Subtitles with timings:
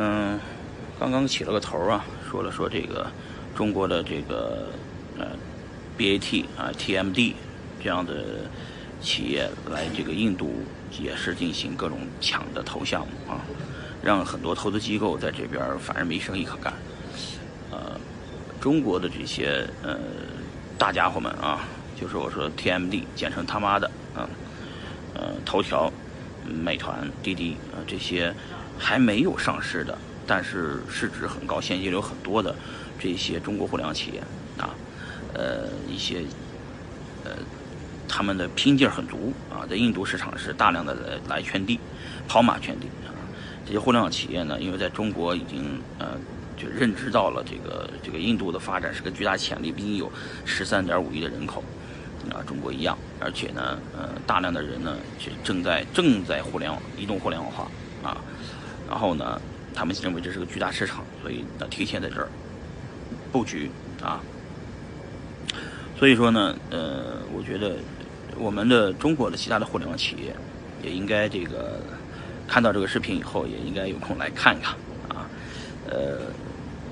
[0.00, 0.38] 嗯，
[0.96, 3.10] 刚刚起了个头啊，说了说这个
[3.56, 4.68] 中国的这个
[5.18, 5.26] 呃
[5.98, 7.34] BAT 啊 TMD
[7.82, 8.14] 这样的
[9.00, 10.62] 企业来这个印度
[11.00, 13.40] 也是进行各种抢的投项目啊，
[14.00, 16.72] 让很多投资机构在这边反而没生意可干。
[17.72, 17.98] 呃，
[18.60, 19.98] 中国的这些呃
[20.78, 21.62] 大家伙们啊，
[22.00, 24.30] 就是我说 TMD 简称他妈的啊，
[25.14, 25.92] 呃头条、
[26.48, 28.34] 美团、滴滴啊这些。
[28.80, 32.54] 还没有上市的，但是市值很高、现金流很多的
[32.96, 34.20] 这些中国互联网企业
[34.56, 34.70] 啊，
[35.34, 36.22] 呃，一些
[37.24, 37.32] 呃，
[38.06, 41.80] 他们的拼劲儿很足啊，在印度市场是大量的来来圈地、
[42.28, 43.10] 跑马圈地啊。
[43.66, 46.12] 这些互联网企业呢，因为在中国已经呃
[46.56, 50.08] 就认知到了这个这个印度的发展是个巨大潜力，毕竟有
[50.44, 51.64] 十三点五亿的人口
[52.30, 57.68] 啊，中国一样，而且呢，呃，大量的人呢是正在正在互联网移动互联网化
[58.02, 58.18] 啊。
[58.88, 59.40] 然后呢，
[59.74, 62.28] 他们认为这是个巨大市场，所以呢提前在这儿
[63.32, 63.70] 布局
[64.02, 64.20] 啊。
[65.98, 67.76] 所以说呢，呃，我觉得
[68.36, 70.34] 我们的中国的其他的互联网企业
[70.82, 71.80] 也应该这个
[72.46, 74.74] 看到这个视频以后，也应该有空来看一看
[75.08, 75.28] 啊。
[75.90, 76.20] 呃，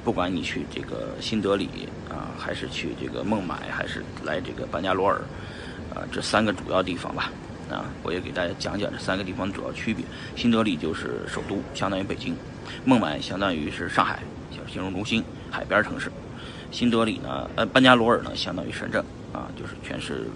[0.07, 1.69] 不管你去这个新德里
[2.09, 5.21] 啊，还是去这个孟买，还是来这个班加罗尔
[5.93, 7.33] 啊，这三个主要地方吧。
[7.69, 10.05] 啊，我也给大家讲讲这三个地方的主要区别。
[10.37, 12.33] 新德里就是首都，相当于北京；
[12.84, 14.21] 孟买相当于是上海，
[14.53, 16.09] 像金融中心、海边城市；
[16.71, 20.29] 新德里呢，呃，班加罗尔呢，相当于深圳，啊，就是全是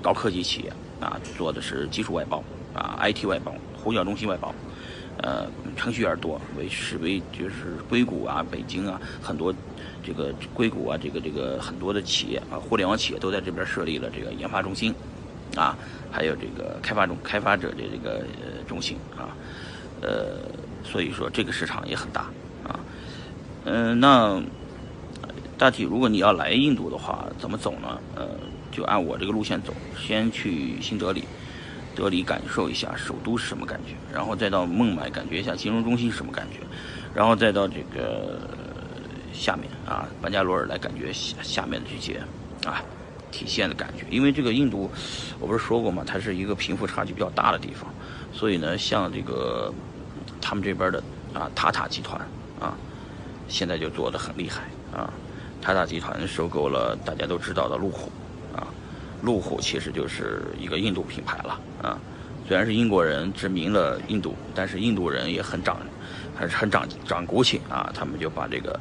[0.00, 4.54] 高科技企业，啊，做的是技术外包，啊，IT 外包、呼叫中心外包，
[5.22, 9.54] 呃，程序员多，为是为就是硅谷啊、北京啊，很多
[10.04, 14.94] 这个硅谷啊，这个这个很多的企业啊，互联网企业都在这边设立了这个研发中心。
[15.54, 15.74] 啊，
[16.10, 19.32] 还有这个开发中开发者的这个呃中心啊，
[20.02, 20.36] 呃，
[20.84, 22.22] 所以说这个市场也很大
[22.62, 22.78] 啊，
[23.64, 24.42] 嗯，那
[25.56, 27.98] 大体如果你要来印度的话，怎么走呢？
[28.16, 28.28] 呃，
[28.70, 31.24] 就按我这个路线走，先去新德里，
[31.96, 36.60] 德里感受一下首都是什么感觉，然后再到孟买感觉一下金融中心是什么感觉，
[37.12, 38.38] 然后再到这个
[39.32, 42.22] 下面啊班加罗尔来感觉下下面的这些
[42.64, 42.84] 啊。
[43.32, 44.90] 体现的感觉，因为这个印度，
[45.38, 46.02] 我不是说过嘛？
[46.06, 47.92] 它是一个贫富差距比较大的地方，
[48.32, 49.70] 所以呢，像这个
[50.40, 51.02] 他们这边的
[51.34, 52.18] 啊塔塔集团
[52.58, 52.72] 啊，
[53.46, 54.62] 现在就做的很厉害
[54.96, 55.12] 啊。
[55.60, 58.10] 塔塔集团收购了大家都知道的路虎，
[59.26, 61.98] 路虎其实就是一个印度品牌了啊。
[62.46, 65.76] 虽然是英国人殖民了印度，但是印度人也很长，
[66.32, 67.90] 还是很长长骨气啊。
[67.92, 68.78] 他们就把这个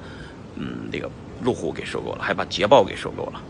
[0.56, 1.10] 嗯这个
[1.42, 3.42] 路虎给收购了，还把捷豹给收购了。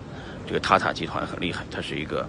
[0.48, 2.26] 这个塔塔集团很厉害，它是一个，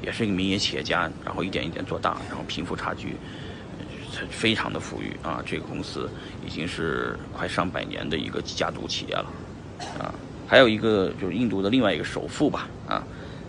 [0.00, 3.16] 也是一个民营企业家，然后一点一点做大，然后贫富差距，
[4.30, 5.42] 非常的富裕啊！
[5.44, 6.08] 这个公司
[6.46, 9.26] 已经是快上百年的一个家族企业了，
[9.98, 10.14] 啊，
[10.46, 13.02] 还有一个就是印度的另外一个首富吧，啊，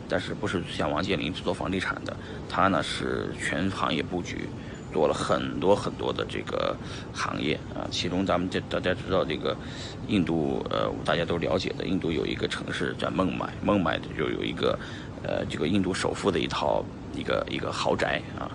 [0.07, 2.15] 但是不是像王健林是做房地产的，
[2.49, 4.47] 他呢是全行业布局。
[4.93, 6.73] 做了很多很多的这个
[7.11, 9.53] 行业啊，其中咱们这大家知道这个
[10.07, 14.79] 印度呃，大家都了解的，印度有一个城市叫孟买，孟买的就有一个
[15.21, 16.81] 呃，这个印度首富的一套
[17.13, 18.49] 一个一个豪宅啊，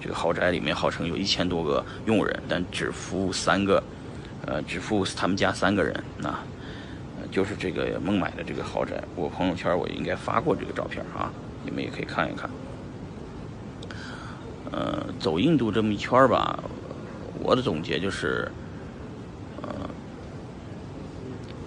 [0.00, 3.82] 这个豪宅里面号称有一千多个佣人，但只服务三个，
[4.46, 6.44] 呃，只服务他们家三个人啊，
[7.30, 11.30] 就是这个孟买的这个豪宅，我朋友圈我应该发过这个照片啊，
[11.64, 12.50] 你们也可以看一看。
[14.72, 16.58] 呃，走印度这么一圈吧，
[17.40, 18.50] 我的总结就是，
[19.62, 19.68] 呃，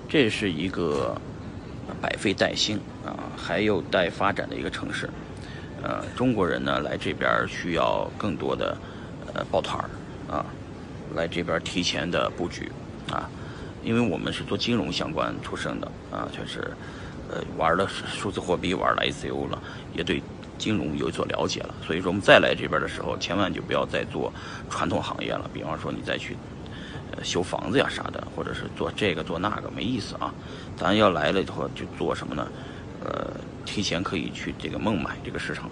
[0.07, 1.16] 这是一个
[2.01, 5.09] 百废待兴啊，还有待发展的一个城市。
[5.81, 8.78] 呃，中国人呢来这边需要更多的
[9.34, 9.90] 呃抱团儿
[10.34, 10.45] 啊，
[11.13, 12.72] 来这边提前的布局
[13.12, 13.30] 啊，
[13.84, 16.72] 因为我们是做金融相关出身的啊，就是
[17.30, 19.62] 呃玩了数字货币，玩了 ICO 了，
[19.96, 20.22] 也对。
[20.56, 24.32] 金融有所了解了，所以说我们再来这边的时候，千万就不要再做
[24.70, 25.50] 传统行业了。
[25.52, 26.38] 比方说你再去
[27.12, 30.34] 呃修房子呀啥的，或者是做这个做那个，没意思啊。
[30.78, 32.48] 咱要来了以后就做什么呢？
[33.04, 33.31] 呃，
[33.66, 35.69] 提前可以去这个孟买这个市场，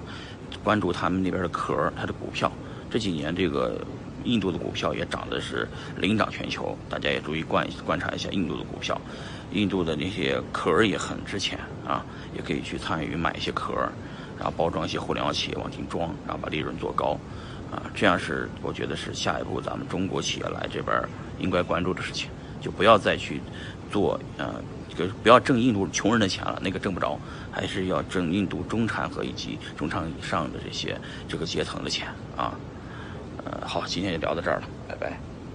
[0.64, 2.52] 关注他们那边的壳，它的股票。
[2.90, 3.80] 这几年这个
[4.24, 9.00] 印度的股票也涨的是领涨全球，大家也注意观观察一下印度的股票，
[9.52, 13.92] 印度的那些壳儿也很值钱啊，也可以去参与买一些壳儿。
[14.38, 17.16] 然后包装一些互联网企业往进装，然后把利润做高，
[17.72, 21.00] 啊，这样是我觉得是下一步咱们中国企业来这边
[21.38, 22.28] 应该关注的事情，
[22.60, 23.40] 就不要再去
[23.92, 24.56] 做，呃，
[24.90, 27.20] 这个不要挣印度穷人的钱了，那个挣不着，
[27.52, 32.58] 还是要挣印度中产和以及中产以上的这些这个阶层的钱啊，
[33.44, 35.31] 呃，好，今天就聊到这儿了，拜拜。